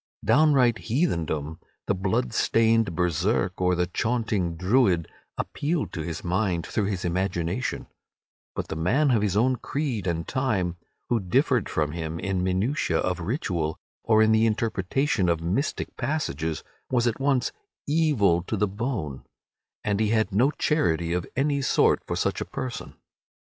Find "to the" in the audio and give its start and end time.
18.41-18.67